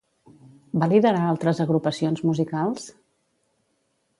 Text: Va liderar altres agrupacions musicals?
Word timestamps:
Va 0.83 0.87
liderar 0.93 1.19
altres 1.33 1.61
agrupacions 1.65 2.25
musicals? 2.31 2.89